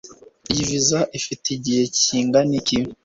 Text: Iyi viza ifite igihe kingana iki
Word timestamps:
Iyi 0.51 0.63
viza 0.69 0.99
ifite 1.17 1.45
igihe 1.57 1.83
kingana 1.97 2.53
iki 2.59 2.77